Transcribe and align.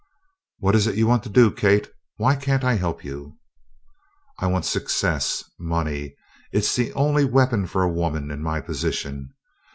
"What 0.57 0.73
is 0.73 0.87
it 0.87 0.95
you 0.95 1.05
want 1.05 1.21
to 1.25 1.29
do, 1.29 1.51
Kate? 1.51 1.87
Why 2.17 2.35
can't 2.35 2.63
I 2.63 2.73
help 2.73 3.03
you?" 3.03 3.37
"I 4.39 4.47
want 4.47 4.65
success 4.65 5.43
money! 5.59 6.15
It's 6.51 6.75
the 6.75 6.91
only 6.93 7.23
weapon 7.23 7.67
for 7.67 7.83
a 7.83 7.87
woman 7.93 8.31
in 8.31 8.41
my 8.41 8.61
position. 8.61 9.29